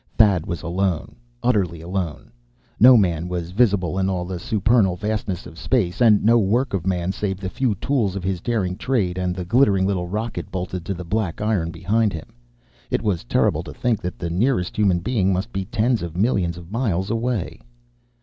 [0.17, 1.15] Thad was alone.
[1.43, 2.31] Utterly alone.
[2.79, 6.01] No man was visible, in all the supernal vastness of space.
[6.01, 9.45] And no work of man save the few tools of his daring trade, and the
[9.45, 12.33] glittering little rocket bolted to the black iron behind him.
[12.89, 16.57] It was terrible to think that the nearest human being must be tens of millions
[16.57, 17.61] of miles away.